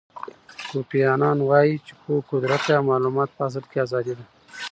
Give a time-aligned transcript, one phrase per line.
[0.69, 4.25] کوفی انان وایي چې پوهه قدرت دی او معلومات په اصل کې ازادي ده.